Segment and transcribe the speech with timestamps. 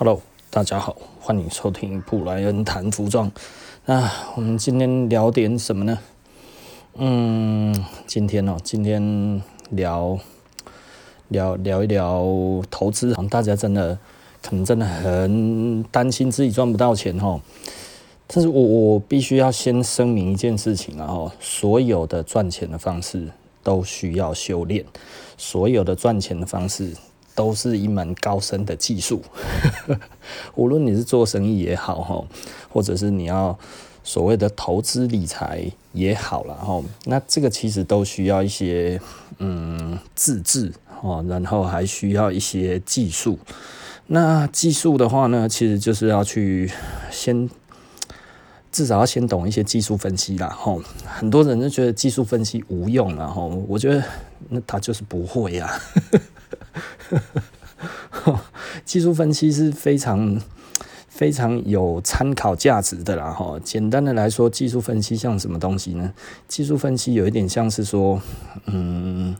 [0.00, 3.32] Hello，大家好，欢迎收听布莱恩谈服装。
[3.84, 5.98] 那我们今天聊点什么呢？
[6.94, 7.74] 嗯，
[8.06, 10.16] 今天哦，今天聊
[11.30, 12.24] 聊聊一聊
[12.70, 13.12] 投资。
[13.28, 13.98] 大家真的
[14.40, 17.40] 可能真的很担心自己赚不到钱哦。
[18.28, 23.26] 但是我我必须要先声明一件事情啊，哦，所有的赚钱的方式
[23.64, 24.84] 都需要修炼，
[25.36, 26.94] 所有的赚钱的方式。
[27.38, 29.22] 都是一门高深的技术，
[30.56, 32.26] 无论你是做生意也好，
[32.68, 33.56] 或者是你要
[34.02, 39.00] 所谓的投资理财也好了，哈，那这个其实都需要一些
[39.38, 43.38] 嗯自制，哦，然后还需要一些技术。
[44.08, 46.68] 那技术的话呢，其实就是要去
[47.12, 47.48] 先
[48.72, 50.76] 至少要先懂一些技术分析啦，哈。
[51.06, 54.02] 很多人就觉得技术分析无用，然后我觉得
[54.48, 55.80] 那他就是不会呀。
[58.84, 60.40] 技术分析是非常
[61.08, 63.58] 非常有参考价值的啦，哈。
[63.62, 66.12] 简单的来说，技术分析像什么东西呢？
[66.46, 68.20] 技术分析有一点像是说，
[68.66, 69.36] 嗯，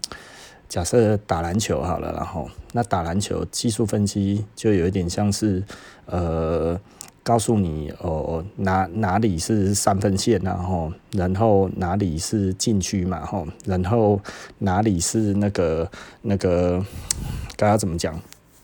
[0.69, 5.62] 假设打篮球好了，然后那打篮球技术分析就有一点像是，
[6.06, 6.80] 呃。
[7.28, 14.18] 告诉你哦，哪哪里是三分线，然后然后哪里是禁区嘛，吼，然后
[14.60, 15.90] 哪里是那个
[16.22, 16.82] 那个，
[17.54, 18.18] 该要怎么讲？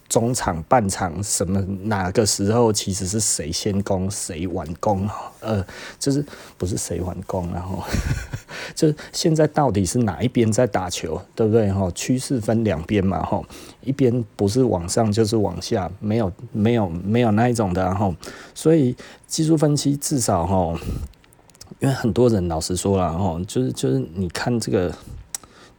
[0.09, 1.61] 中场、半场什么？
[1.85, 5.09] 哪个时候其实是谁先攻谁完攻？
[5.41, 5.65] 呃，
[5.99, 6.25] 就是
[6.57, 7.83] 不是谁完攻，然后
[8.75, 11.73] 就是现在到底是哪一边在打球，对不对？
[11.73, 13.43] 哈，趋势分两边嘛，哈，
[13.81, 18.15] 一边不是往上就是往下，没有没有没有那一种的，然后
[18.55, 18.95] 所以
[19.27, 20.79] 技术分析至少哈，
[21.81, 24.95] 因为很多人老实说了，哈，就是就是你看这个。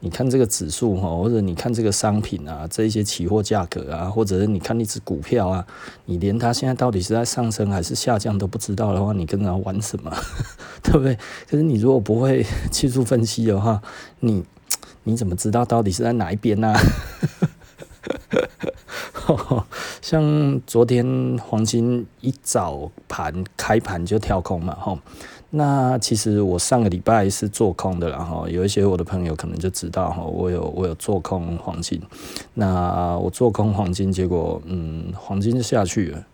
[0.01, 5.65] 你看这个指数哈，或者你看这个商品啊，这一些期货价格啊，或者是你看一只股票啊，
[6.05, 10.11] 你连它现在到底是在上升还是下降都不知道的话，你跟它玩什么？
[10.83, 11.15] 对不对？
[11.49, 13.81] 可是你如果不会 技术分析的话，
[14.19, 14.43] 你
[15.03, 16.73] 你怎么知道到底是在哪一边呢？
[20.01, 24.99] 像昨天黄金一早盘开盘就跳空嘛，吼。
[25.51, 32.01] 那其实我上个礼拜是做空的啦，哈，有一些我的朋友可能就知道哈，我有我有做空黄金。
[32.55, 36.25] 那我做空黄金，结果嗯，黄金就下去了。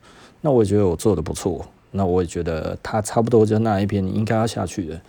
[0.41, 4.99] 那我也觉得我做的不错，那我也觉得它差不多就那一边应该要下去的。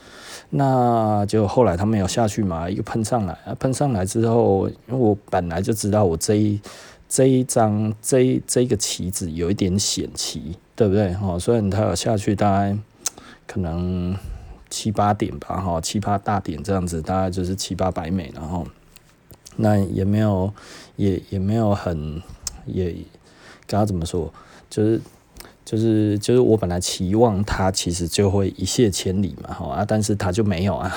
[0.50, 6.60] 那就后来它没有下去嘛，一个喷上来，喷上来之后，因为我本来就知道我这一
[7.08, 11.16] 这一张这这一个棋子有一点险棋，对不对？
[11.22, 12.76] 哦，虽然它有下去，大概。
[13.52, 14.16] 可能
[14.70, 18.66] 七八点吧，哈，七八大点这样子，大概就是七八百美，然后
[19.56, 20.50] 那也没有，
[20.96, 22.22] 也也没有很，
[22.64, 22.90] 也
[23.66, 24.32] 刚刚怎么说，
[24.70, 24.98] 就是
[25.66, 30.90] 就是就是我本来期望他其实就会一泻千里嘛，哈啊，但是他就没有啊。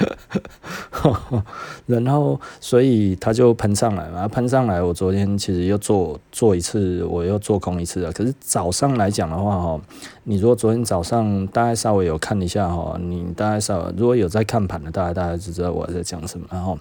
[1.86, 4.80] 然后，所以它就喷上来嘛，喷上来。
[4.82, 8.12] 我昨天其实又做做一次，我又做空一次了。
[8.12, 9.80] 可是早上来讲的话，哈，
[10.24, 16.46] 你如果昨天早上大概稍微有看一下，哈，你大概稍微如果有在看盘的，大概大概就知道我在讲什么。
[16.50, 16.78] 然后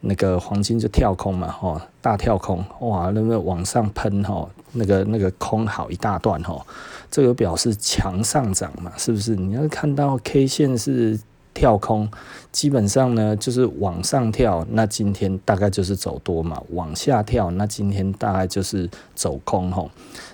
[0.00, 6.64] 那个黄金就跳空嘛，哈，大跳空，哇，那个往上喷，哈，那个那个空好一大段，哈，
[7.10, 9.34] 这个表示强上涨嘛，是不是？
[9.34, 11.18] 你要看到 K 线是。
[11.54, 12.08] 跳空
[12.50, 19.90] 基本上呢，就是往上跳，那今天大概就是走多嘛；往下跳，那今天大概就是走空吼。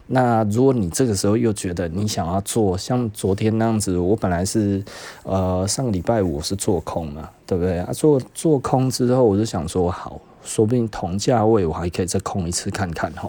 [0.07, 4.83] 那如果你这个时候又觉得你想要做像昨天那样子，我本来是
[5.25, 7.93] 呃上个礼拜五是做空嘛，对不对啊？
[7.93, 10.21] 做做空之后，我就想说好。
[10.49, 13.29] 说不定同价位我还可以再空一次看看哈。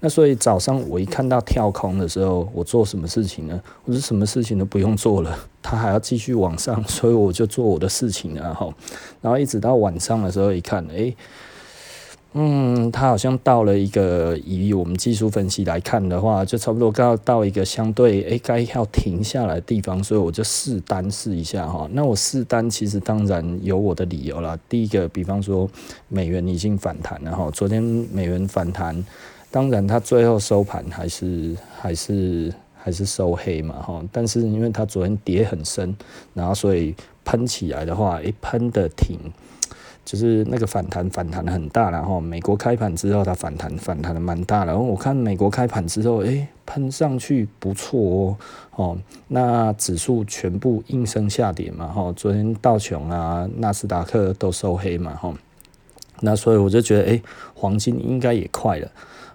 [0.00, 3.60] 那所以早上我一看到跳空的时候，我做什么事情呢？
[3.84, 8.68] 我是什么事情都不用做了， 它还要继续往上，所以我就做我的事情啊哈。
[9.22, 11.16] 然后一直到晚上的时候一看，诶。
[12.32, 21.88] 嗯，它好像到了一个以我们技术分析来看的话，就差不多到到一个相对诶该要停下来的地方，所以我就试单试一下哈。
[21.92, 24.56] 那我试单其实当然有我的理由啦。
[24.68, 25.68] 第一个，比方说
[26.06, 29.04] 美元已经反弹了哈，昨天美元反弹，
[29.50, 34.00] 当然它最后收盘还是还是还是收黑嘛哈。
[34.12, 35.96] 但是因为它昨天跌很深，
[36.32, 36.94] 然后所以
[37.24, 39.18] 喷起来的话，诶喷的挺。
[40.04, 48.36] 就是那个反弹反弹的很大，然后美国开盘之后它反弹反弹的蛮大，然后我看美国开盘之后，诶，喷上去不错哦，
[48.76, 48.98] 哦，
[49.28, 55.32] 那指数全部应声下跌嘛，哈，昨天道琼啊、纳斯达克都收黑嘛，哈，
[56.20, 57.22] 那所以我就觉得，诶，
[57.54, 58.90] 黄金应该也快了。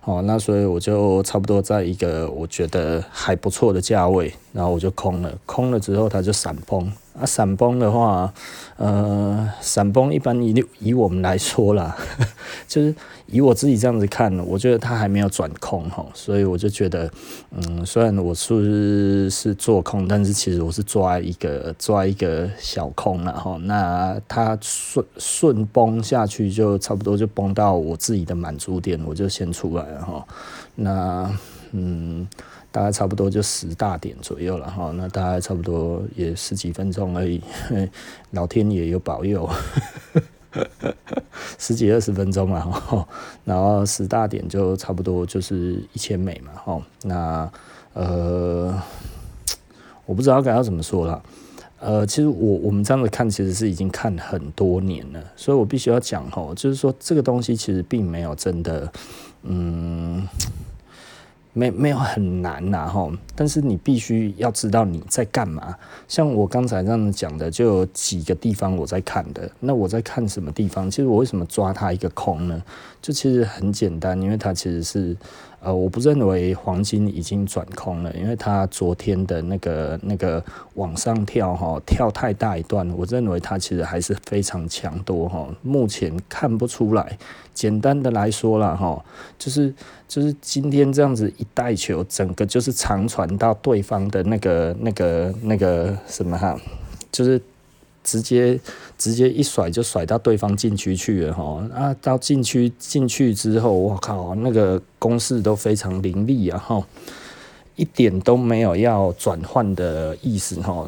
[0.08, 6.92] 哦，那所以我就差不多在一个我觉得还不错的价位，然后我就空了，空了之后它就闪崩。
[7.20, 8.34] 啊，闪崩的话，
[8.78, 11.96] 呃，闪崩一般以以我们来说啦，
[12.68, 12.94] 就是
[13.28, 17.10] 以我自己这样子看，我觉得它还没有转空哈，所以我就觉得，
[17.52, 23.58] 嗯，虽然我是是做空，但是其实我是抓一个抓一个小空了哈。
[23.64, 30.26] 那它顺顺崩下去，就差不多就崩到我自己的满足点，我就先出来了哈。
[30.76, 31.32] 那
[31.72, 32.28] 嗯。
[32.76, 37.42] 大概差不多就十大点左右了哈，那大概差不多也十几分钟而已，
[38.32, 39.50] 老天爷有保佑，
[41.58, 43.08] 十几二十分钟嘛哈，
[43.46, 47.50] 然后十大点就差不多就是一千美嘛哈，那
[47.94, 48.78] 呃，
[50.06, 51.24] 我不知道该要怎么说了，
[51.80, 58.92] 呃，其实我我们这样子看，其实是已经看很多年了，所以我必须要讲哈，就是说这个东西其实并没有真的，
[59.44, 60.28] 嗯。
[61.58, 65.74] 没没有很难呐哈，但是你必须要知道你在干嘛。
[66.08, 69.50] 像我刚才这样讲的，就有几个地方我在看的。
[69.62, 70.92] 那我在看什么地方？
[70.92, 72.62] 其实我为什么抓它一个空呢？
[73.02, 75.16] 就其实很简单，因为它其实是。
[75.66, 80.44] 呃，我不认为黄金已经转空了，因为它昨天的那个那个
[80.76, 85.48] 往上跳哈，跳太大一段，我认为它其实还是非常强多哈。
[85.64, 87.18] 目前看不出来，
[87.54, 89.04] 简单的来说了哈，
[89.40, 89.74] 就是
[90.08, 96.56] 就是今天这样子一带球，整个就是长传到对方的那个那个那个什么哈，
[97.12, 97.42] 就是。
[98.06, 98.58] 直接
[98.98, 106.82] 直接一甩就甩到对方禁区去了哈，啊，到禁区进去之后，我靠，那个攻势都非常凌厉啊哈，
[107.76, 110.88] 一点都没有要转换的意思哈，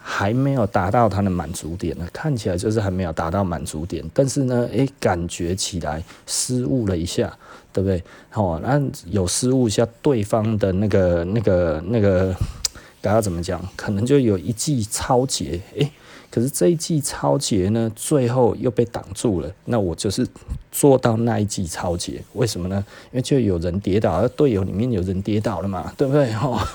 [0.00, 7.36] 还没有达到他的满足点呢，看起来就是还没有达到满足点，但是呢，诶，感觉起来失误了一下，
[7.72, 8.02] 对不对？
[8.30, 8.80] 好，那
[9.10, 12.32] 有失误一下，对方的那个那个那个，
[13.00, 13.60] 该要怎么讲？
[13.74, 15.90] 可能就有一记抄截，诶。
[16.32, 19.52] 可是这一记抄截呢，最后又被挡住了。
[19.66, 20.26] 那我就是
[20.72, 22.82] 做到那一记抄截，为什么呢？
[23.10, 26.32] 因为就有人跌倒，而队友里面有人跌倒了嘛，对不对？
[26.32, 26.66] 哈，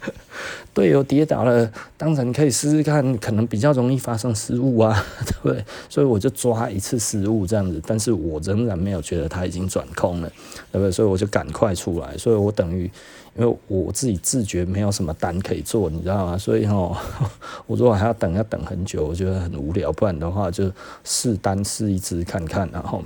[0.74, 5.64] 队友跌倒了，当然可以试试看，可能比较容易发生失误啊， 对不对？
[5.88, 10.28] 所以我就抓一次失误这样子，但是我仍然没有觉得他已经转空了，
[10.70, 10.92] 对不对？
[10.92, 12.90] 所以我就赶快出来，所以我等于。
[13.36, 16.36] 因为我自己自觉没有什么单可以做，你知道吗？
[16.36, 16.96] 所以哦，
[17.66, 19.92] 我如果还要等，要等很久，我觉得很无聊。
[19.92, 20.70] 不然的话，就
[21.04, 23.02] 试单试一支看看，然后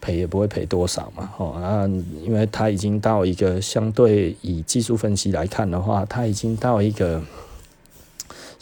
[0.00, 1.30] 赔也不会赔多少嘛。
[1.38, 1.86] 齁，啊，
[2.24, 7.20] 因为它已经到一个相对以技术分析来看的话，它已经到一个。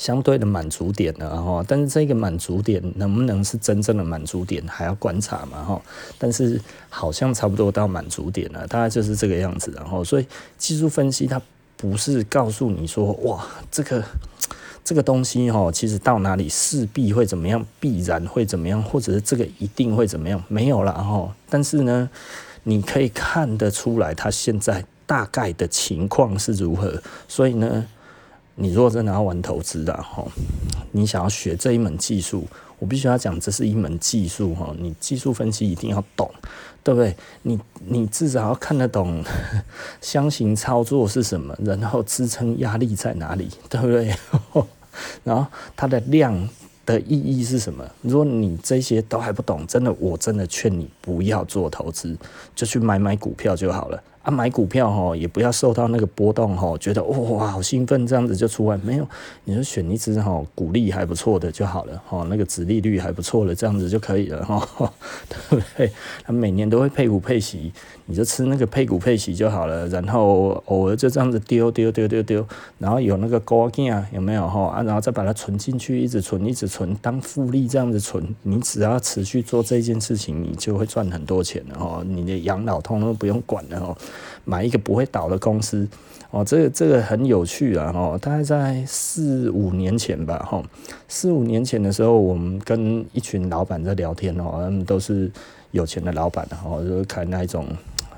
[0.00, 5.82] 相对的满足点了哈，但是这个满足点能不能是真正的满足点，还要观察嘛哈。
[6.16, 6.58] 但是
[6.88, 9.70] 好像差不多到满足点了，大概就是这个样子。
[9.76, 10.26] 然后，所以
[10.56, 11.38] 技术分析它
[11.76, 14.02] 不是告诉你说，哇，这个
[14.82, 21.30] 这个东西哈，其实到哪里势必会怎么样，必然会怎么样，或者是这个一定会怎么样，没有了哈。
[21.50, 22.08] 但是呢，
[22.62, 27.02] 你可以看得出来，它现在大概的情况是如何。
[27.28, 27.86] 所以呢。
[28.62, 30.22] 你如果真的要玩投资的哈，
[30.92, 32.46] 你想要学这一门技术，
[32.78, 36.30] 我必须要讲，这是一门技术哈，你技术分析一定要懂，
[36.84, 37.16] 对不对？
[37.42, 39.24] 你你至少要看得懂
[40.02, 44.14] 箱型操作是什么，然后支撑压力在哪里，对不对？
[45.24, 46.46] 然后它的量
[46.84, 47.82] 的意义是什么？
[48.02, 52.14] 如果你这些都还不懂，真的，我真的劝你不要做投资，
[52.54, 54.02] 就去买买股票就好了。
[54.22, 59.08] 啊，买股票哈，也不要受到那个波动哈，觉得哇好兴奋，这样子就出来没有？
[59.44, 64.68] 你就选一只哈股利还不错的就好了哈，那个殖利率还不错的这样子就可以了哈，
[65.28, 65.90] 对不对？
[66.22, 67.72] 他每年都会配股配息，
[68.04, 72.46] 你就吃那个配股配息就好了，然后偶尔就这样子丢丢丢丢丢，
[72.78, 74.66] 然后有那个高金啊有没有哈？
[74.66, 83.96] 啊，然后再把它存进去，一直存一直存，当复利这样子存，你只要持续做这件事情，你就会赚很多钱的哈，你的养老通都不用管了哈。
[84.44, 85.86] 买一个不会倒的公司，
[86.30, 90.62] 哦，这个这个很有趣啊，哦，大概在四五年前吧，哈，
[91.08, 95.30] 四五年前的时候，我们跟一群老板在聊天哦，他们都是
[95.72, 97.66] 有钱的老板，哦，就开那一种，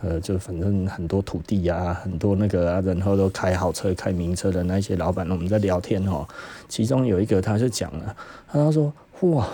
[0.02, 6.26] 呃，就反正很多土地啊，很多那个啊，然后都开好车、开名车的那些老板，我们在聊天哦，
[6.68, 8.14] 其中有一个他就讲了，
[8.50, 9.48] 他说，哇，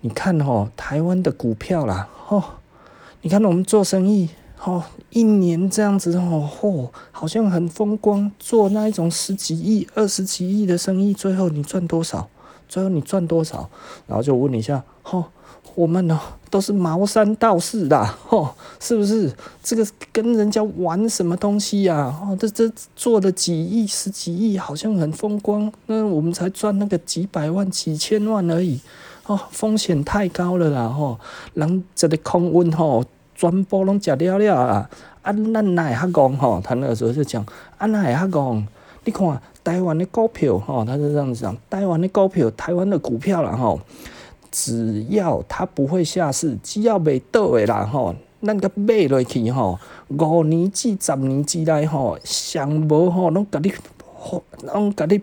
[0.00, 2.42] 你看哦，台湾的股票啦，哦，
[3.22, 4.30] 你看我们做生意。
[4.64, 12.28] 哦，一年这样子哦，嚯，好像很风光，做那一种十几亿、二十几亿的生意，最后你赚多少？
[12.68, 13.68] 最后你赚多少？
[14.06, 15.24] 然后就问你一下，哦，
[15.76, 16.18] 我们呢
[16.50, 18.48] 都是茅山道士的，吼，
[18.80, 19.32] 是不是？
[19.62, 22.18] 这个跟人家玩什么东西呀？
[22.20, 28.80] 哦，这这做的几亿、十几亿，好像很风光，那我们才赚那个几百万、几千万而已，
[29.26, 31.20] 哦，风险太高了啦，吼，
[31.54, 33.04] 人这个空运吼，
[33.36, 34.90] 全部拢食了了啊，
[35.22, 36.60] 啊，咱哪会遐戆吼？
[36.64, 37.44] 他那个时候就讲，
[37.78, 38.64] 啊，哪会遐戆？
[39.04, 43.80] 你看台湾的股票，吼，他是这样子讲，台湾的股票，台湾的股票啦，吼。
[44.48, 49.78] 只要它不会下市，只要袂倒的啦吼，咱个买落去吼，
[50.08, 53.70] 五年至十年之内吼，上无吼，拢甲你，
[54.62, 55.20] 拢甲你，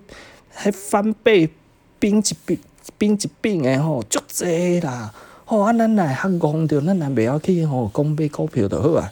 [0.55, 1.49] 迄翻倍，
[1.97, 2.59] 变一变，
[2.99, 5.11] 变一变的吼，足济啦，
[5.45, 9.11] 吼啊，咱来较戆着，咱来袂晓去吼，讲买股票就好啊。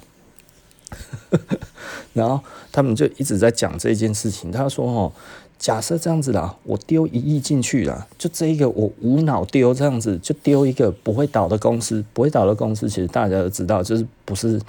[2.14, 2.40] 然后
[2.72, 5.14] 他们就一直在讲这件事情，他说吼。
[5.62, 14.60] 假设这样子啦，我丢一亿进去啦，就这一个我无脑丢这样子，就丢一个不会倒的公司，不会倒的公司，其实大家都知道，就是不是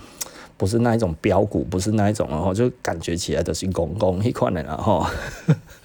[0.59, 5.07] 不是那一种标股，不是那一种，然后就感觉起来都是公公一块的啦吼，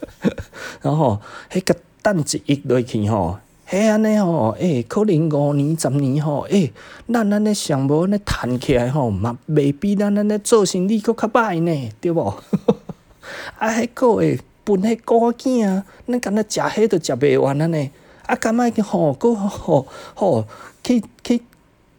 [0.84, 1.18] 然后
[1.50, 6.72] 迄个等一亿落去吼，嘿安尼吼，诶，可能五年十年吼，诶，
[7.12, 12.34] 咱安尼上无安尼趁起来吼，嘛未比咱安尼做生意搁较歹呢，对无？
[13.60, 14.40] 啊，迄个诶。
[14.68, 17.90] 分迄股仔啊，咱敢若食迄都食袂完安尼？
[18.26, 20.46] 啊，敢若吼，搁吼吼
[20.84, 21.42] 去去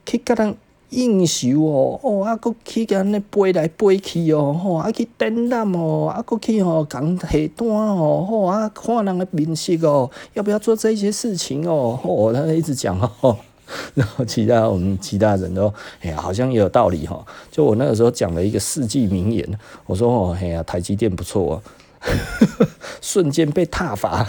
[0.04, 0.54] 去甲人
[0.90, 11.98] 应酬哦，哦，啊，搁去甲安尼飞来飞去哦，吼，啊去展览哦，啊，搁去吼共下单哦，吼，啊，看人诶面色哦，要不要做这些事情哦？
[12.02, 13.36] 吼，他一直讲哦，
[13.94, 17.22] 然后其他我们其他人都哎呀，好像也有道理哈。
[17.50, 19.46] 就我那个时候讲了一个世纪名言，
[19.86, 21.62] 我说哦，哎呀，台积电不错哦。
[23.02, 24.26] 瞬间被挞伐。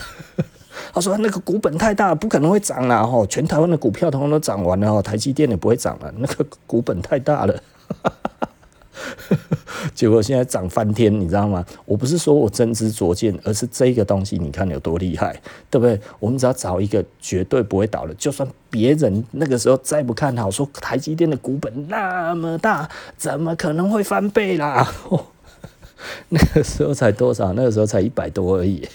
[0.94, 3.06] 他说：“那个股本太大，不可能会涨了。
[3.06, 6.12] 吼，全台湾的股票通通都涨完了哦，台积电也不会涨了。
[6.18, 7.56] 那个股本太大了。
[9.96, 11.66] ”结果现在涨翻天，你知道吗？
[11.86, 16.00] 我不是说我真知灼见，而是这个东西，你看有多厉害，对不对？
[16.20, 24.86] 我们只要找一个绝对不会倒的，就算别人那个时候再不看好，说台积电的股本那么大，怎么可能会翻倍啦？
[26.30, 27.54] 那个时候才多少？
[27.54, 28.86] 那个时候才一百多而已，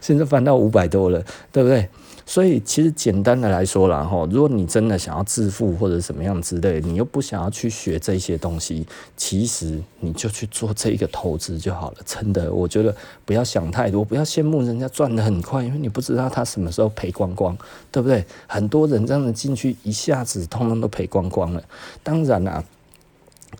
[0.00, 1.22] 现在翻到五百多了，
[1.52, 1.88] 对不对？
[2.26, 11.96] 所以其实简单的来说啦，哈，如果你真的想要致富或者什么样之类，你又不想要去学这些东西，其实你就去做这个投资就好了。
[12.06, 12.94] 真的，我觉得
[13.24, 17.56] 不要想太多，不要羡慕人家赚得很快，因为你不知道他什么时候赔光光，
[17.90, 18.24] 对不对？
[18.46, 21.60] 很多人这样子进去，一下子通通都赔光光了。
[22.04, 22.62] 当然啦，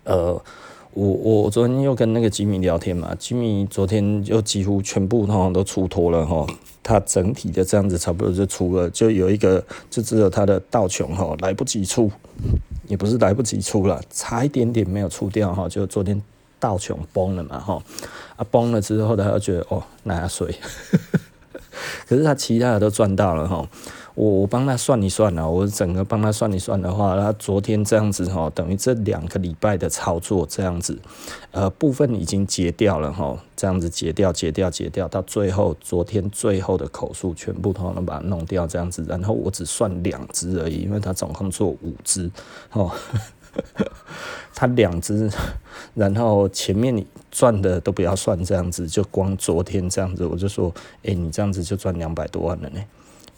[0.05, 0.41] 呃。
[0.93, 6.45] 我我昨天又跟那个吉米聊天嘛，吉米昨天又几乎全部通通都出脱了哈，
[6.83, 12.11] 他整体的这样子差不多就出了，就有一个就只有他的道琼哈来不及出，
[12.89, 16.21] 也不是来不及出了，差一点点没有出掉哈，就昨天
[16.59, 17.83] 道琼崩了嘛哈，
[18.35, 20.53] 啊崩了之后他又觉得哦那下水，
[22.09, 23.69] 可是他其他的都赚到了哈。
[24.15, 30.99] 我我帮他算一算了，我整个帮他算一算的话，他昨天这样子哈，等于这两个礼拜的操作这样子，
[31.53, 42.29] 呃，部分已经结掉了哈，这样子结掉、结掉、结掉，到最后昨天最后的口数全部都能把它弄掉这样子，然后我只算两只而已，因为他总共做五只
[42.73, 42.91] 哦，
[44.55, 45.31] 他两只，
[45.95, 50.75] 然后前面你赚的都不要算这样子，就光昨天这样子，我就说，
[51.05, 52.81] 哎，你这样子就赚两百多万了呢。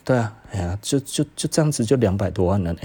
[0.05, 2.79] 对啊，哎呀，就就就这样子就两百多万了呢，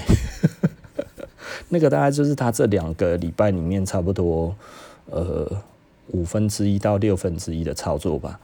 [1.70, 4.56] 那个大概就是他这两个礼拜里面差不多
[5.10, 5.50] 呃
[6.10, 8.40] 五分之一到六分之一的操作吧，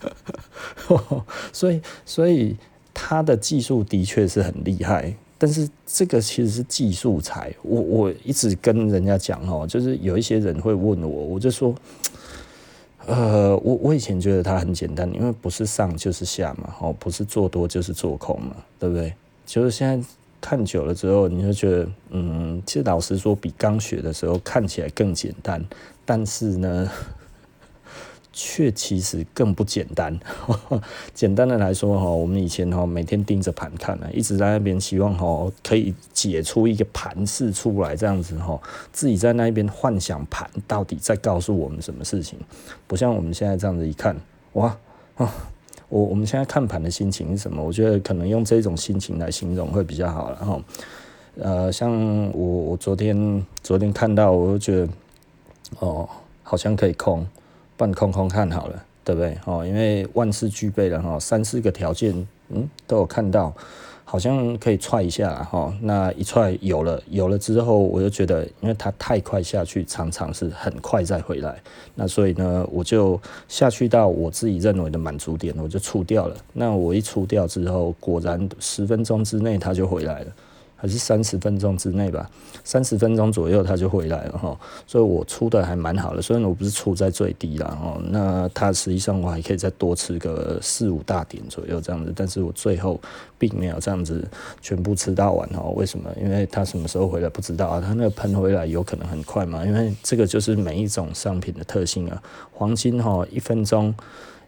[1.50, 2.54] 所以所以
[2.92, 11.74] 他的技术的确是很厉害，但是这个其实是技术才，我我一直跟人家讲哦，就是有一些人会问我，我就说。
[13.10, 19.12] 呃，我我以前觉得它很简单，因为不是上就是下嘛，哦，不是做多就是做空嘛，对不对？
[19.44, 20.08] 就是现在
[20.40, 25.64] 看久了之后，你就觉得，嗯，其实老实说，比刚学的时候看起来更简单，
[26.04, 26.88] 但是呢。
[28.42, 30.18] 却其实更不简单。
[31.12, 38.58] 简单的来说哈，我们以前哈每天盯着盘看呢，一直在那边希望哈可以解出一个盘势出来，这样子哈，
[38.92, 42.38] 自己在那边幻想盘到底在告诉我们什么事情。
[42.86, 44.16] 不像我们现在这样子一看，
[44.54, 44.74] 哇
[45.16, 45.30] 啊，
[45.90, 47.62] 我我们现在看盘的心情是什么？
[47.62, 50.62] 我觉得可能用这种心情来形容会比较好了哈。
[51.36, 51.92] 呃，像
[52.32, 54.88] 我我昨天昨天看到，我就觉得
[55.80, 56.08] 哦，
[56.42, 57.26] 好像可以空。
[57.80, 59.34] 半空空看好了，对不对？
[59.46, 62.14] 哦，因为万事俱备了哈，三四个条件，
[62.50, 63.54] 嗯，都有看到。
[64.04, 71.56] 好像可以踹一下哈，那一踹有了，有了之后，我就觉得，因为它太快下去，常常是很快再回来，
[71.94, 76.36] 那所以呢，我就下去到我自己认为的满足点，我就出掉了。
[76.52, 80.32] 那我一出掉之后，果然十分钟之内它就回来了。
[80.80, 82.28] 还是三十分钟之内吧，
[82.64, 92.98] 三十分钟左右他就回来了哈，所以我出的还蛮好的，虽然我不是出在最低了哈，那他实际上我还可以再多吃个四五大点左右这样子，但是我最后
[93.38, 94.26] 并没有这样子
[94.62, 96.10] 全部吃到完哈，为什么？
[96.18, 102.22] 因为他什么时候回来不知道啊，他那个喷回来有可能很快嘛，因为这个就是每一种商品的特性啊，
[102.52, 103.94] 黄金哈一分钟。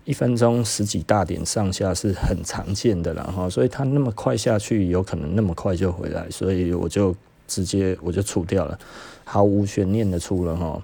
[0.05, 7.15] 一分钟十几大点上下是很常见的了哈，所以它那么快下去，有可能那么快就回来，所以我就
[7.47, 8.79] 直接我就出掉了，
[9.25, 10.83] 毫无悬念的出了哈，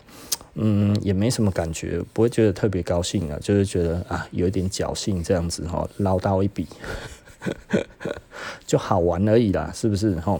[0.55, 6.67] 嗯，也没什么感觉，不会觉得特别高兴啊，就是觉得啊有一点侥幸这样子哈，捞到一笔。
[8.67, 10.17] 就好玩而已啦，是不是？
[10.17, 10.39] 哈，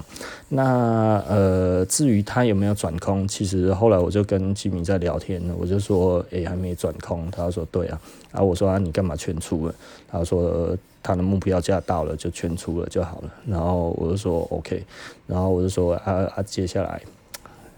[0.49, 7.31] 那呃，至于他有没有转空，其实后来我就跟吉米在聊天，我就说，哎、欸，还没转空。
[7.31, 8.01] 他说，对啊。
[8.33, 9.75] 然后我说，啊，你干嘛全出了？
[10.11, 13.33] 他说，他的目标价到了，就全出了就好了。
[13.47, 14.85] 然后我就说，OK。
[15.27, 17.01] 然后我就说，啊啊，接下来。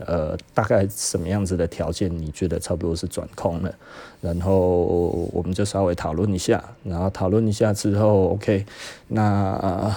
[0.07, 3.71] 呃，大概什么样子的条件你觉得差不多是转空了？
[4.23, 4.55] 然后
[5.31, 8.65] 我们就稍微讨论一下，然后讨论一下之后，OK，
[9.09, 9.95] 那、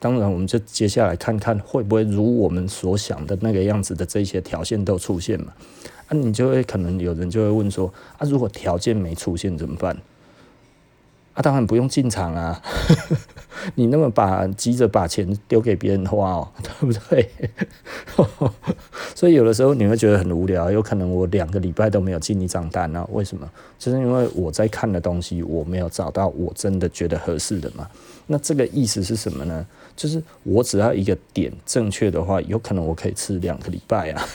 [0.00, 5.52] 当然我们就接下来看看会不会如我们所想的那个样子的这些条件都出现嘛？
[6.08, 9.96] 啊，你就会可能有人就会问说，啊，如果条件没出现怎么办？
[11.34, 12.60] 啊，当然不用进场啊。
[13.76, 17.30] 你那么把急着把钱丢给别人花哦， 对不对？
[19.14, 23.06] 所以有的时候你会觉得很无聊，有可能我两个礼拜都没有进一张单啊？
[23.12, 23.48] 为什么？
[23.78, 27.86] 就是因为我在看的东西，我没有找到我真的觉得合适的嘛。
[28.30, 29.66] 那这个意思是什么呢？
[29.96, 34.28] 就是我只要一个点正确的话，有可能我可以吃两个礼拜啊。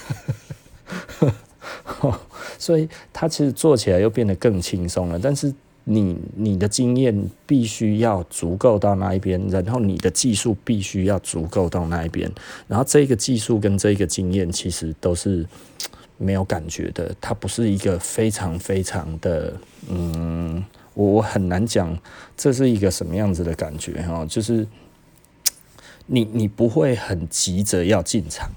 [2.59, 5.53] 所以它其实做起来又变得更轻松了，但是。
[5.87, 12.27] 你你的经验必须要足够到那一边，然后你的技术必须要足够到那一边，
[12.67, 15.45] 然后这个技术跟这个经验其实都是
[16.17, 19.53] 没有感觉的，它不是一个非常非常的，
[19.87, 21.95] 嗯，我我很难讲
[22.35, 24.67] 这是一个什么样子的感觉哈，就是
[26.07, 28.49] 你你不会很急着要进场。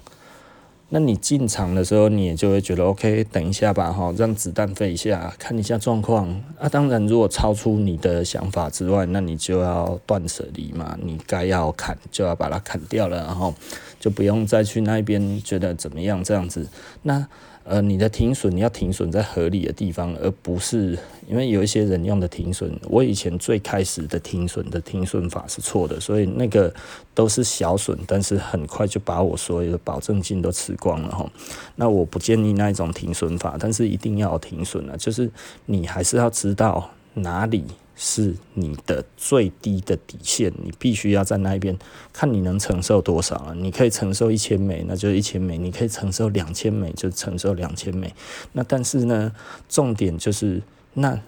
[0.91, 6.27] 那你进场的时候，你也就会觉得 OK，等一下吧，哈，让子弹飞一下，看一下状况
[6.59, 6.67] 啊。
[6.67, 13.55] 当然，如果超出你的想法之外，那你就要断舍离嘛，你该要砍就要把它砍掉了，然后
[14.01, 16.67] 就不用再去那边觉得怎么样这样子。
[17.03, 17.29] 那。
[17.69, 26.73] 呃，你的停损你要停损在合理的地方，而不是因为有一些人用的停损，我以前最开始的停损的停损法是错的，所以那个
[27.13, 31.31] 都是小损，但是很快就把我所有的保证金都吃光了哈。
[31.77, 35.31] 那我不建议那一种停损法，但是一定要停损啊，就是
[35.67, 37.65] 你还是要知道哪里。
[38.01, 41.77] 是你的最低的底线，你必须要在那一边
[42.13, 43.53] 看你能承受多少啊？
[43.55, 48.15] 你可以承受一千美，那就一千美；你可以承受两千美，就承受两千美。
[48.53, 49.33] 那但是呢，
[49.69, 50.63] 重点就是，
[50.95, 51.21] 那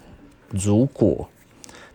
[0.48, 1.28] 如果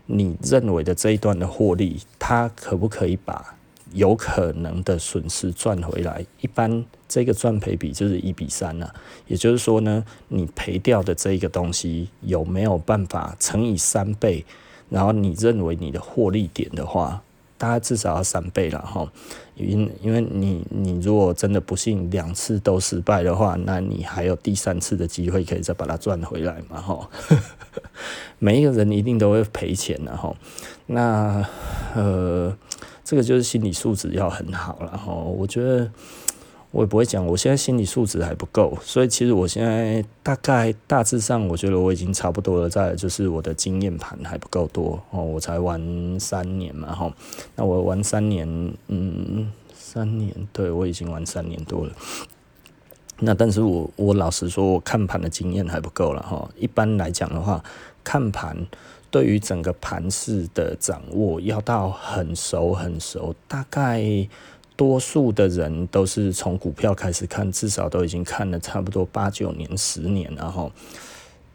[0.04, 3.56] 你认为的这一段的获利，它可不可以把
[3.92, 6.24] 有可能的损失赚回来？
[6.40, 6.84] 一般。
[7.08, 8.92] 这个赚赔比就是一比三了，
[9.28, 14.44] 也就是说呢，你赔掉的这一个东西有没有办法乘以三倍？
[14.88, 17.22] 然后你认为你的获利点的话，
[17.58, 19.10] 大概至少要三倍了哈。
[19.56, 27.08] 因因为你你如果真的不幸两次都失败的话，那你还有第三次的机会可以再把它赚回来嘛哈。
[28.38, 30.34] 每一个人一定都会赔钱的哈。
[30.86, 31.46] 那
[31.94, 32.56] 呃，
[33.02, 35.12] 这个就是心理素质要很好了哈。
[35.12, 35.90] 我觉得。
[36.72, 42.68] 我也不会讲，我现在心理素质还不够，所以其实我现在大概大致上，我觉得我已经差不多了。
[42.68, 45.80] 再就是我的经验盘还不够多哦，我才玩
[46.20, 47.10] 三年嘛哈，
[47.54, 48.46] 那我玩三年，
[48.88, 51.92] 嗯，三年，对，我已经玩三年多了。
[53.20, 56.46] 那但是我我老实说，我看盘的经验还不够了哈。
[56.58, 57.64] 一般来讲的话，
[58.04, 58.54] 看盘
[59.10, 64.28] 对于整个盘势的掌握要到很熟很熟，大概。
[64.76, 70.70] 多数的人都是从股票开始看，至少都已经看了差不多八九年、十年，然后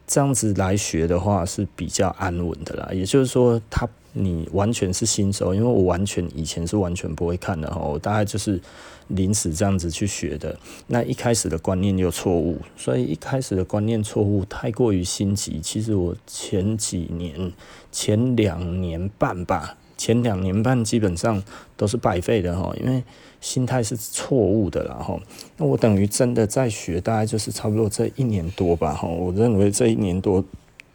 [0.06, 2.90] 这样子来学的话是比较安稳的啦。
[2.92, 8.60] 也就是说，他你完全是新手，因为我完全以前是完全不会看的哈，我大概就是
[9.06, 10.58] 临时这样子去学的。
[10.88, 15.60] 那一开始的观念又错误，所以一开始的观念错误太过于心急。
[15.62, 17.52] 其实我前几年、
[17.92, 19.78] 前两年半吧。
[20.02, 21.40] 前两年半基本上
[21.76, 23.04] 都是白费的哈，因为
[23.40, 25.16] 心态是错误的啦哈。
[25.56, 29.06] 那我等于真的在学，大概就是差不多这一年多吧哈。
[29.06, 30.44] 我认为这一年多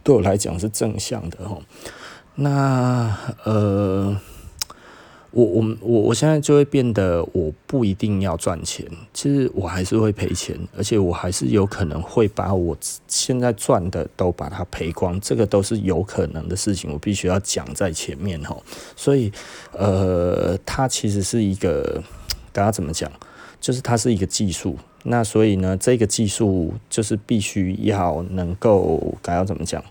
[0.04, 1.58] 对我来讲是正向的哈。
[2.36, 4.20] 那呃。
[5.38, 12.76] 我我我我现在就会变得我不一定要赚钱，其实我还是会赔钱，而且我还是有可能会把我
[13.08, 18.58] 现在赚的都把它赔光，这个都是有可能的事情，我必须要讲在前面哈。
[18.96, 19.32] 所以
[19.74, 22.02] 呃，它其实是一个，
[22.52, 23.12] 大家怎么讲？
[23.62, 29.84] 就是它是一个技术，那所以呢，这个技术就是必须要能够，该要怎么讲？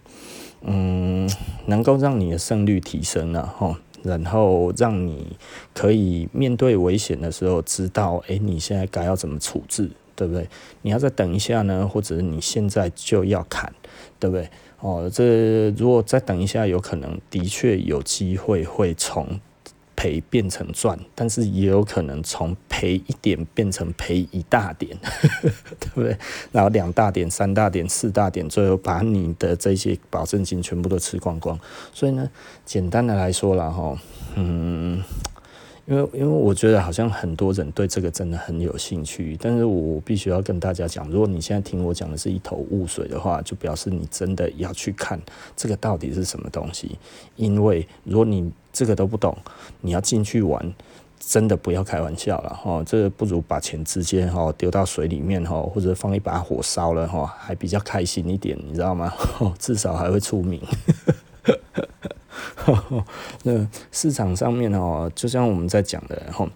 [0.62, 1.30] 嗯，
[1.66, 3.78] 能够让你的胜率提升了哈。
[4.06, 5.36] 然后让你
[5.74, 10.48] 可以面对危险的时候，知道诶，你现在该要怎么处置，对不对？
[10.82, 13.72] 你要再等一下呢，或者你现在就要砍，
[14.18, 14.48] 对不对？
[14.80, 19.40] 哦，这如果再等一下，有可能的确有机会会从。
[20.06, 24.96] 赔变成赚，但是也有可能从赔一点变成赔一大点，
[25.80, 26.16] 对不对？
[26.52, 31.58] 然后两大点、三大点、四大点，最后把你的这些保证金全部都吃光光。
[31.92, 32.30] 所以呢，
[32.64, 33.98] 简单的来说了哈，
[34.36, 35.02] 嗯。
[35.86, 45.20] 因为，因为我觉得好像很多人对这个真的很有兴趣，但是我必须要跟大家讲，如果你现在听我讲的是一头雾水的话，就表示你真的要去看
[45.56, 46.98] 这个到底是什么东西。
[47.36, 49.36] 因为如果你这个都不懂，
[49.80, 50.74] 你要进去玩，
[51.20, 52.82] 真的不要开玩笑了哈。
[52.84, 59.12] 这不如把钱直接哈丢到水里面哈，或者放一把火烧了哈，还比较开心一点，你知道吗？
[59.56, 60.60] 至少还会出名。
[63.44, 66.48] 那市场上面哦，就像我们在讲的哈，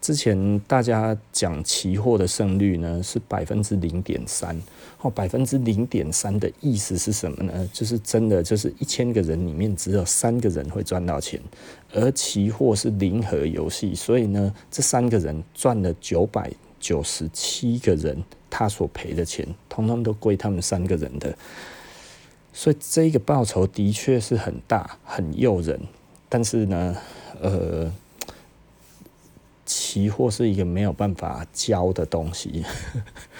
[0.00, 4.60] 之前大家讲期货的胜率呢是百分之零点三，
[5.00, 7.68] 哦，百分之零点三的意思是什么呢？
[7.72, 11.40] 就是真的就是一千个人里面只有三个人会赚到钱，
[11.92, 16.50] 而期货是零和游戏，所以呢，这三个人赚了九百
[16.80, 21.36] 九十七个人他所赔的钱，通通都归他们三个人的。
[22.60, 25.80] 所以这个报酬的确是很大，很诱人，
[26.28, 26.96] 但是呢，
[27.40, 27.88] 呃，
[29.64, 32.64] 期货是一个没有办法教的东西，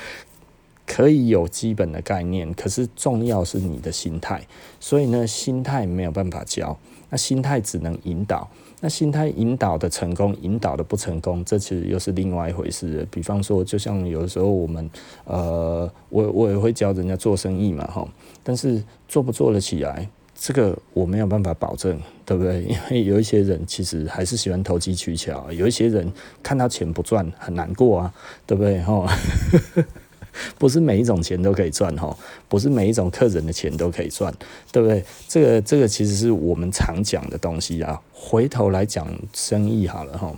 [0.86, 4.46] 可以有基本的概念，可是重要是你的心态，
[4.78, 6.78] 所以呢，心态没有办法教，
[7.10, 8.48] 那心态只能引导。
[8.80, 13.06] 那心态引导的成功，引导的不成功，这其实又是另外一回事。
[13.10, 14.88] 比方说，就像有的时候我们，
[15.24, 18.06] 呃，我我也会教人家做生意嘛，哈，
[18.42, 22.62] 但是做不做得起来，这个我没有办法保证，对不对？
[22.70, 26.12] 因为有一些人其实还是喜欢投机取巧，有一些人
[26.42, 28.14] 看到钱不赚很难过啊，
[28.46, 28.80] 对不对？
[28.82, 29.06] 哈。
[30.58, 32.16] 不是每一种钱都可以赚哈，
[32.48, 34.32] 不是每一种客人的钱都可以赚，
[34.72, 35.04] 对不对？
[35.26, 38.00] 这个这个其实是我们常讲的东西啊。
[38.12, 40.32] 回头来讲生意好了哈，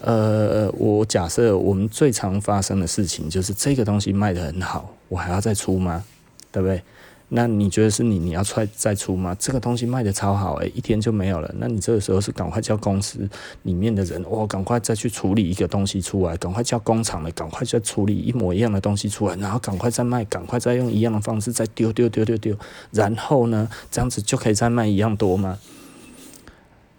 [0.00, 6.02] 呃，我假设我们最常发生的事情就是这个东西卖得很好，我还要再出吗？
[6.50, 6.82] 对不对？
[7.30, 9.36] 那你觉得是你你要出来再出吗？
[9.38, 11.54] 这个东西卖得超好诶、一天就没有了。
[11.58, 13.28] 那你这个时候是赶快叫公司
[13.64, 22.56] 里面的人，哇，赶快再去处理一个东西出来，赶快叫工厂的，赶快再处理一模一样的东西出来，然后赶快再卖，赶快再用一样的方式再丢丢丢丢丢，
[22.92, 25.58] 然后呢，这样子就可以再卖一样多吗？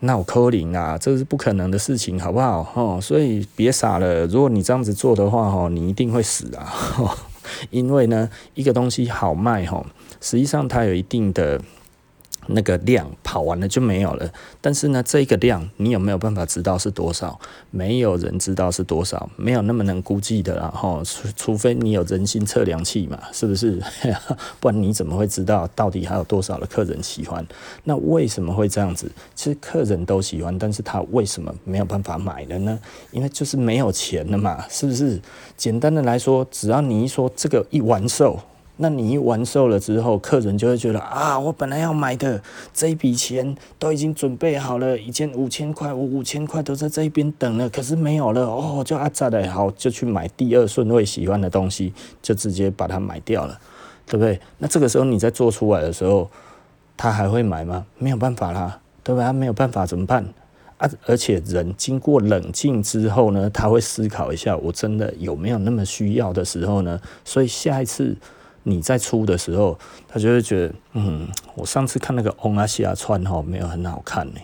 [0.01, 2.71] 那我扣零啊，这是不可能的事情，好不好？
[2.75, 4.25] 哦，所以别傻了。
[4.27, 6.71] 如果你这样子做的话，哦，你一定会死啊！
[7.69, 9.85] 因为呢，一个东西好卖，吼。
[10.21, 11.61] 实际上，它有一定的
[12.51, 14.29] 那个量，跑完了就没有了。
[14.61, 17.39] 但是呢，这个量你有没有办法知道是多少？
[17.71, 20.67] 没有人知道是多少，没有那么能估计的啦。
[20.75, 23.81] 哈，除除非你有人心测量器嘛，是不是？
[24.59, 27.45] 不然你怎么会知道到底还有多少的客人喜欢？
[27.83, 29.11] 那为什么会这样子？
[29.35, 32.79] 其实客人都喜欢，但是他为什么没有办法买了呢？
[33.11, 35.19] 因为就是没有钱了嘛，是不是？
[35.55, 38.39] 简单的来说，只要你一说这个一完售。
[38.81, 42.41] 那你一完售了之后，客人就会觉得啊，我本来要买的
[42.73, 53.59] 这一笔钱都已经准备好了，一件五千块，我五千块都在这边等了，可是没有了哦，就阿扎的好，就去买第二顺位喜欢的东西，就直接把它买掉了，
[54.05, 54.39] 对不对？
[54.59, 56.31] 那这个时候你在做出来的时候，
[56.95, 57.85] 他还会买吗？
[57.97, 59.23] 没有办法啦，对吧？
[59.23, 60.25] 他没有办法怎么办？
[60.77, 66.97] 啊，而且人经过冷静之后呢，他会思考一下，我真的有没有那么需要的时候呢？
[67.25, 68.15] 所以下一次。
[68.69, 69.77] 你在出的时候，
[70.07, 74.39] 他就会觉得，嗯，我上次看那个欧亚西亚穿哈没有很好看呢，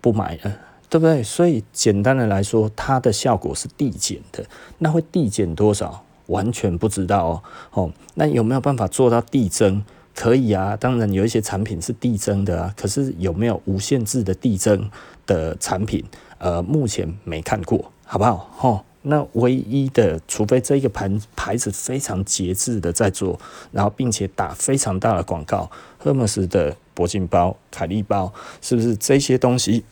[0.00, 0.52] 不买了，
[0.88, 1.22] 对不对？
[1.22, 4.44] 所以简单的来说，它的效果是递减的，
[4.78, 6.04] 那会递减多少？
[6.26, 7.42] 完全不知道哦。
[7.72, 9.82] 哦，那有没有办法做到递增？
[10.14, 14.90] 可以啊，当然有一些产品是递增的啊，可是有没有无限制的递增
[15.24, 16.04] 的产品？
[16.38, 18.48] 呃，目前没看过，好不好？
[18.56, 23.40] 吼，那唯一的，除非这一个牌牌子非常节制的在做，
[23.72, 29.84] 然后并且打非常大的广告赫莫斯的铂金包、凯利包，是不是这些东西？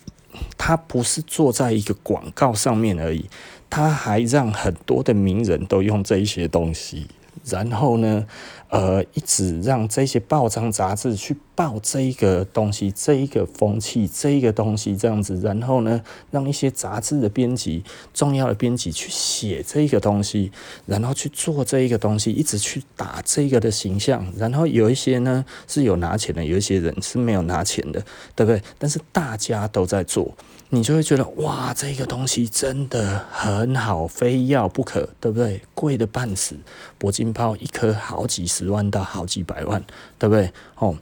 [0.59, 3.31] 它不是做在一个广告上面而已，
[3.71, 7.09] 它还让很多的名人都用这一些东西。
[7.44, 8.27] 然后呢，
[8.70, 15.40] 呃，一直让这些报章杂志去报这一个东西，这一个风气，这一个东西这样子。
[15.42, 20.52] 然后呢，让一些杂志的编辑、重要的编辑去写这一个东西，
[20.85, 24.31] 然后去做这一个东西，一直去打这个的形象。
[24.37, 28.04] 然后有一些呢是有拿钱的，有一些人是没有拿钱的，
[28.37, 28.62] 对不对？
[28.78, 30.37] 但是大家都在做。
[30.70, 35.62] 你就会觉得哇，这个东西真的很好，非要不可，对不对？
[35.74, 36.57] 贵的半死，
[37.00, 39.83] 铂金包一颗好几十万到好几百万，
[40.18, 40.52] 对不对？
[40.76, 40.94] 哦，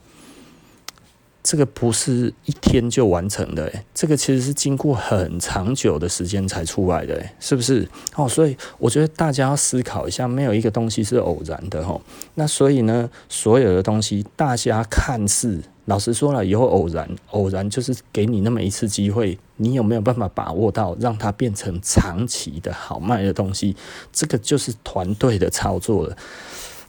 [1.43, 7.85] 这个不是一天就完成的，这个其实是经过很长久的时间才出来的，是不是？
[8.15, 11.99] 哦，所以我觉得大家要思考一下，没有一个东西是偶然的，哦。
[12.35, 15.61] 那所以呢，所有的东西大家看似。
[15.87, 23.73] 老实说了，以后偶然，偶然就是给你那么一次机会，你有没有办法把握到，让它变成长期的好卖的东西？
[24.11, 26.17] 这个就是团队的操作了。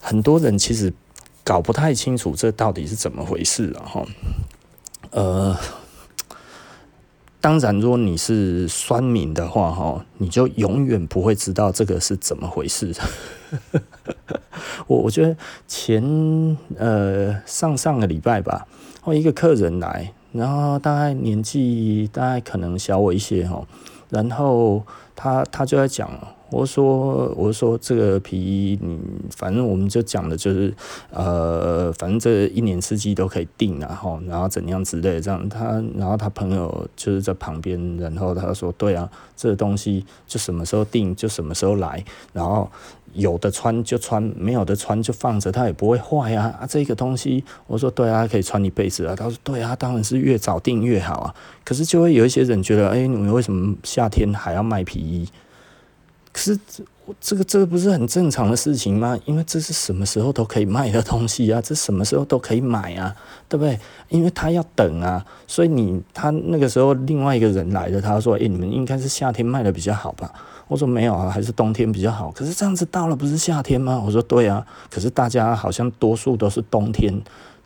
[0.00, 0.92] 很多人其实
[1.44, 4.04] 搞不太清楚这到底是怎么回事了哈。
[5.10, 5.56] 呃，
[7.40, 12.92] 当然，如果你是酸民的话哈，你就永远不会知道这个是怎么回事。
[14.88, 15.36] 我我觉得
[15.68, 16.02] 前
[16.76, 18.66] 呃上上个礼拜吧。
[19.14, 23.66] 一个客人来，然后大概年纪大概可能小我一些哈，
[24.08, 24.82] 然后
[25.14, 26.10] 他他就在讲，
[26.50, 28.98] 我说我说这个皮衣，你
[29.34, 30.74] 反正我们就讲的就是
[31.10, 42.70] 呃，反正这一年四季都可以订，然后然后怎样之类这样，他然后他朋友就是在旁边，然后他说对啊，这东西就什么时候订就什么时候来，然后。
[43.14, 46.54] 有的穿就穿，没有的穿就放着，它也不会坏啊！
[46.60, 49.16] 啊，这个东西，我说对啊，可以穿一辈子啊。
[49.16, 51.34] 他说对啊，当然是越早订越好啊。
[51.64, 55.26] 可是就会有一些人觉得，哎，你们为什么夏天还要卖皮衣？
[56.32, 56.58] 可是
[57.20, 59.18] 这个这个不是很正常的事情吗？
[59.24, 63.14] 因为这是什么时候都可以卖的东西啊，这什么时候都可以买啊，
[63.48, 63.78] 对不对？
[64.10, 70.30] 因为他要等啊，所以你他那个时候另外一个人来了，他说，哎，你们应该是夏天卖的比较好吧？
[70.68, 72.30] 我说没有啊，还是冬天比较好。
[72.30, 74.02] 可是这样子到了不是夏天吗？
[74.04, 77.18] 我说对啊，可是大家好像多数都是冬天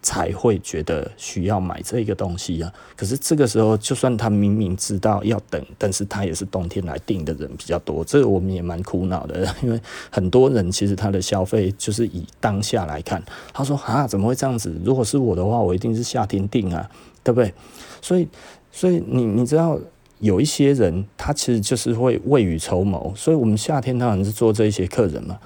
[0.03, 2.73] 才会觉得需要买这个东西啊。
[2.97, 8.05] 可是这个时候，就算他明明知道要等，但是他也是冬天来订的人比较多。
[8.05, 13.23] 这个我们也蛮苦恼的， 因为很多人其实他的消费就是以当下来看。
[13.55, 14.75] 他说啊，怎么会这样子？
[14.85, 16.91] 如果是我的话，我一定是夏天订啊，
[17.23, 17.55] 对不对？
[18.01, 18.29] 所以，
[18.71, 19.79] 所以你你知道。
[20.23, 25.37] 有一些人，他其实就是会未雨绸缪，所以我们夏天当然是做这些客人嘛。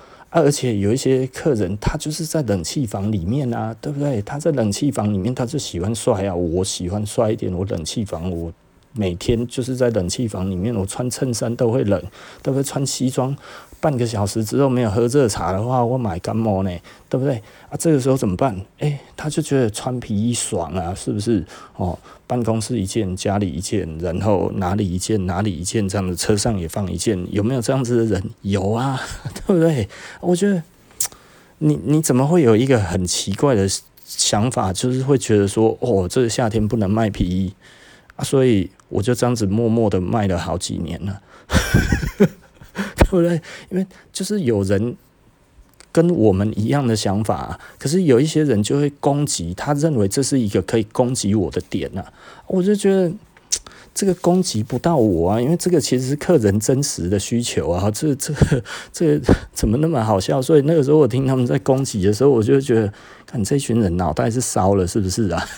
[0.42, 4.20] 而且有一些客人，他就是在冷气房里面啊，对不对？
[4.20, 6.34] 他在冷气房里面，他就喜欢帅啊。
[6.34, 8.52] 我喜欢帅一点，我冷气房，我
[8.96, 12.00] 每天就是在冷气房里面，我穿衬衫都会冷，
[12.42, 12.62] 对不对？
[12.62, 13.36] 穿西装。
[13.78, 16.70] 半个小时之后没有喝热茶的话，我买感冒呢，
[17.10, 17.36] 对不对
[17.68, 17.76] 啊？
[17.78, 18.58] 这个时候怎么办？
[18.78, 21.44] 哎，他就觉得穿皮衣爽啊，是不是？
[21.76, 28.30] 哦，办公室一件，家里一件，然后哪里一件，哪里一件，这样子车上也放一件，有没有这样子的人？
[28.40, 28.98] 有啊，
[29.46, 29.86] 对不对？
[30.20, 30.60] 我觉得
[31.58, 33.68] 你你怎么会有一个很奇怪的
[34.06, 37.52] 想法，就是会觉得说，哦，这个夏天不能卖皮衣
[38.16, 41.20] 啊，所以我就这样子默默的卖了好几年了。
[42.98, 43.40] 对不对？
[43.70, 44.96] 因为就是有人
[45.92, 52.12] 跟我们一样的想法，可是有一些人就会攻击，他认为这是一个可以攻击我的点啊。
[52.48, 53.10] 我就觉得
[53.94, 57.90] 这个攻击不到我啊，因为这个其实是客人真实的需求啊。
[57.92, 58.34] 这这
[58.92, 59.18] 这
[59.54, 60.42] 怎么那么好笑？
[60.42, 62.92] 所以那个时候我听他们在攻击的时候，我就觉得，
[63.24, 65.48] 看这群人脑袋是烧了，是不是啊？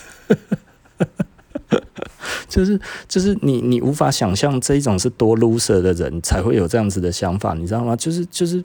[2.49, 7.95] 就是就是你你无法想象这一种是多 loser 的人才会有这样子的想法，你知道吗？
[7.95, 8.61] 就是就是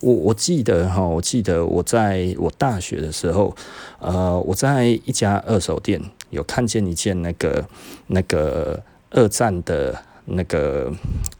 [0.00, 3.56] 我我记得哈，我记得我在我大学的时候，
[4.00, 7.64] 呃，我在一家二手店有看见一件那个
[8.08, 10.92] 那个二战的那个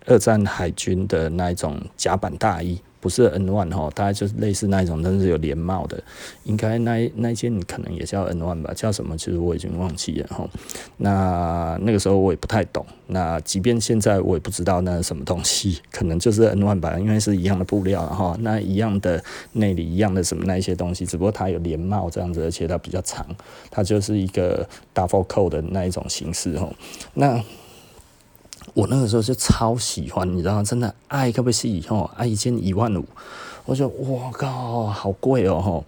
[0.06, 2.80] 二战海军的那一种甲板大衣。
[3.00, 6.02] 不是 N one 哈，大概就是类似那一种，但是有连帽的，
[6.44, 10.48] 应该那那件可能也叫 N one 吧，叫什么其实我已经忘记了哈。
[10.98, 23.26] 那那个时候我也不太懂，那即便现在我也不知道那是什么东西，可能就是 N one 吧，因为是一样的布料哈，那一样的内里一样的什么那一些东西，只不过它有连帽这样子，而且它比较长，
[23.70, 26.68] 它就是一个 double coat 的那一种形式哈。
[27.14, 27.42] 那
[28.74, 30.62] 我那个时候就超喜欢，你知道吗？
[30.62, 33.04] 真的爱可不可以吼，爱一件一万五，
[33.64, 35.84] 我就我靠，好贵哦吼！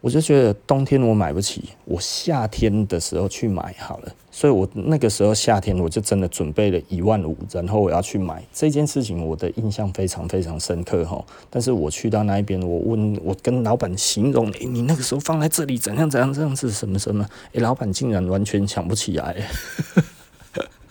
[0.00, 4.14] 我就觉得冬天我买不起，我夏天的时候去买好了。
[4.30, 11.26] 所以我那个时候夏天我就真的准备了一万五，然后我要去买这件事情，我的印象非常非常深刻吼。
[11.50, 17.26] 但是我去到那一边，我问我跟老板形容，诶，你那个时候放在这里怎样怎样这样子什么什么？
[17.54, 19.48] 诶，老板竟然完全想不起来。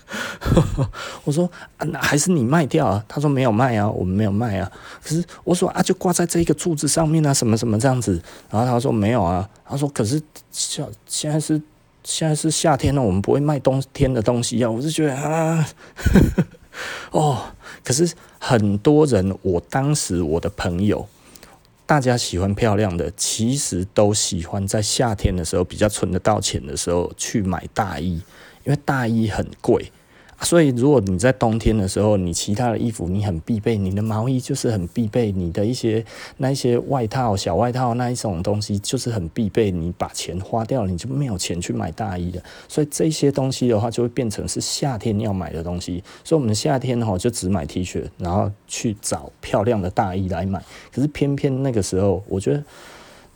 [1.26, 3.04] 我说啊，那还是你卖掉啊？
[3.08, 4.72] 他说没有卖啊，我们没有卖啊。
[5.04, 8.22] 可是我说啊，就挂在这一个柱子上面啊，什么什么这样子。
[8.50, 9.48] 然后他说没有啊。
[9.66, 11.62] 他说可是现现在是
[12.04, 14.72] 现在是夏天了，我们不会卖冬天的东西啊。
[14.72, 15.68] 我就觉得啊，
[17.12, 17.42] 哦，
[17.84, 21.06] 可是很多人，我当时我的朋友，
[21.86, 28.22] 大家喜欢漂亮的，其实都喜欢在夏天的时候比较存得到钱的时候去买大衣，
[28.64, 29.92] 因为大衣很贵。
[30.42, 36.06] 所以，如果你在冬天的时候，你其他的衣服你很必备，你的毛衣就是很必备，你的一些
[36.38, 39.72] 那一些外套、小外套那一种东西就是很必备。
[39.72, 42.42] 你把钱花掉了，你就没有钱去买大衣了。
[42.68, 46.04] 所以这些东西的话，就会变成是夏天要买的东西。
[46.24, 50.64] 所以，我们夏天哈就只买 T 恤，然后去找漂亮的大衣来买。
[50.94, 52.64] 可是偏偏那个时候，我觉得。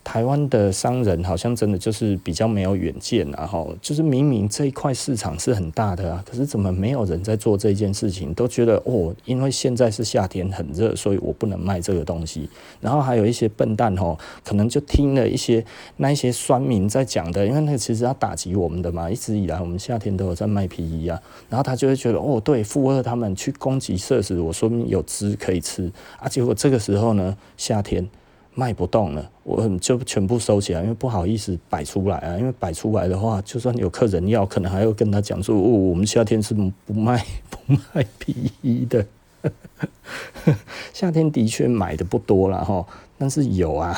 [0.04, 8.34] 台湾的商人好像真的就是比较没有远见，然后就是明明这一块市场是很大的啊，可是怎么没有人在做这件事情？
[8.34, 12.48] 都觉得哦，因为现在是夏天很热，所以我不能卖这个东西。
[12.80, 15.64] 然后还有一些笨蛋哦，可能就听了一些
[15.98, 19.08] 那一些酸民在讲的，因为那个其实要打击我们的嘛。
[19.08, 26.28] 一直以来我们夏天都有在卖皮衣啊，然后他就会觉得哦，对，附和他们去攻击设施，我说明有汁可以吃啊。
[26.28, 28.08] 结果这个时候呢，夏天。
[28.54, 32.38] 卖不动了，我就全部收起来，因为不好意思摆出来啊。
[32.38, 36.52] 因为摆出来的话，就算有客人要，可能还要跟他讲说：“哦，我们夏天是
[36.84, 39.06] 不卖 不卖皮衣的。
[40.92, 42.86] ”夏天的确买的不多了哈，
[43.16, 43.96] 但是有啊，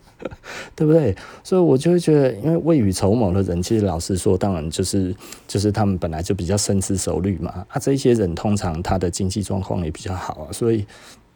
[0.76, 1.16] 对不对？
[1.42, 7.64] 所以我就会觉得，因为未雨绸缪的人，其实老实说，当然就是就是他们本来就比较深思熟虑嘛。
[7.68, 10.84] 啊，这些人通常他的经济状况也比较好啊，所以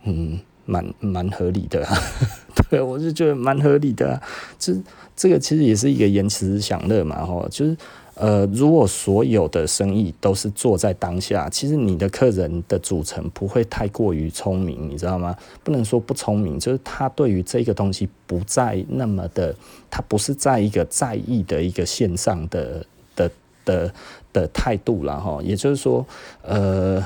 [0.05, 0.39] 嗯。
[0.65, 1.97] 蛮蛮合理的，啊，
[2.71, 4.23] 对，我就觉得蛮合理的，啊。
[4.59, 4.75] 这
[5.17, 7.77] 这个其实也是一个延迟享乐嘛，吼，就是
[8.15, 15.37] 呃，如果所有的生意都是做在当下，其实你的客人的组成不会太过于聪明，你知道吗？
[15.63, 19.55] 不能说不聪明，就是他对于这个东西不再那么的，
[19.91, 22.85] 他不是在一个在意的一个线上的
[23.17, 23.31] 的
[23.65, 23.93] 的
[24.33, 26.07] 的态度了，哈，也就是说，
[26.43, 27.05] 呃。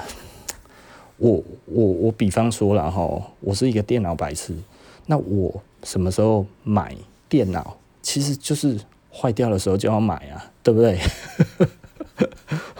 [1.18, 4.54] 我我我比方说了哈，我是一个电脑白痴，
[5.06, 6.94] 那我什么时候买
[7.28, 7.76] 电脑？
[8.02, 8.78] 其实就是
[9.12, 10.98] 坏掉的时候就要买啊，对不对？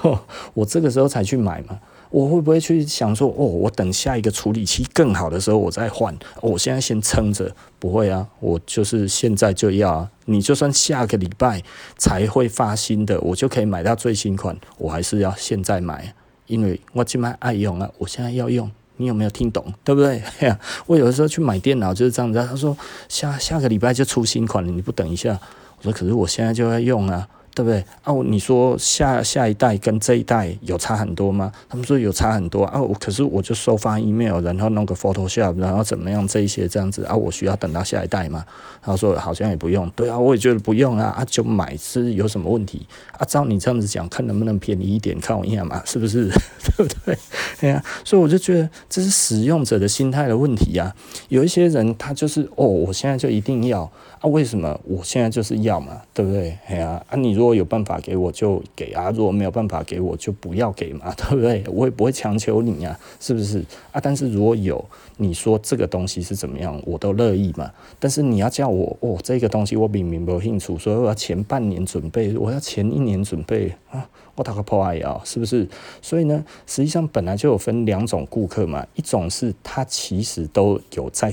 [0.54, 6.16] 我这个时候才去买嘛，我会不会去想说，哦，我等下一个处理器更好的时候我再换？
[6.40, 10.10] 我现在先撑着，不会啊，我就是现在就要啊。
[10.26, 11.62] 你就算下个礼拜
[11.98, 16.14] 才会发新的，我就可以买到最新款，我还是要现在买。
[16.46, 19.72] 因为我今晚爱用啊，我现在要用，你有没有听懂？
[19.84, 20.22] 对不对？
[20.86, 22.76] 我有的时候去买电脑就是这样子，他说
[23.08, 25.38] 下下个礼拜就出新款了，你不等一下？
[25.78, 27.28] 我说可是我现在就要用啊。
[27.56, 27.82] 对不对？
[28.02, 31.50] 啊，你说下下一代跟这一代有差很多吗？
[31.70, 32.78] 他们说有差很多啊。
[33.00, 37.16] 可是我就收发 email，然后弄个 Photoshop，然后怎么样这一些这样子啊？
[37.16, 38.44] 我需要等到下一代吗？
[38.82, 39.88] 他说好像也不用。
[39.96, 41.06] 对啊，我也觉得不用啊。
[41.16, 42.86] 啊，就买是有什么问题？
[43.12, 46.28] 啊，照你这样子讲，看能不能便宜一点，看我一下嘛，是不是？
[46.76, 47.16] 对不对？
[47.58, 50.94] 对啊，所以我就觉得这是使用者的心态的问题啊。
[51.30, 53.90] 有一些人他就是哦，我现在就一定要
[54.20, 54.28] 啊？
[54.28, 56.02] 为什么我现在就是要嘛？
[56.12, 56.58] 对不对？
[56.66, 61.62] 哎呀，啊，你如果如如果有办法给我就给啊，如果没有办法给我就不要给嘛， 对不对？
[61.68, 64.00] 我也不会强求你呀，是不是啊？
[64.02, 64.84] 但是如果有
[65.18, 67.70] 你说这个东西是怎么样，我都乐意嘛。
[68.00, 75.68] 但是你要叫我哦，这个东西我明明没有兴趣，所以我要前半年准备，我要前一年准备啊，我打个破案啊，是不是？
[76.02, 81.32] 所以呢，实际上本来就有分两种顾客嘛，一种是他其实都有在。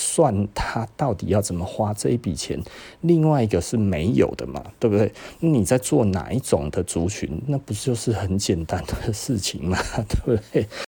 [0.00, 2.56] 算他到底要怎么花这一笔钱，
[3.00, 5.12] 另外一个是没有的嘛，对不对？
[5.40, 9.76] 你在做哪一种的族群，那不就是很简单的事情嘛，
[10.24, 10.68] 对不对？